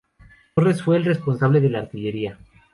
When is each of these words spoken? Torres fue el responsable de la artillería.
Torres 0.55 0.81
fue 0.81 0.97
el 0.97 1.05
responsable 1.05 1.61
de 1.61 1.69
la 1.69 1.77
artillería. 1.81 2.39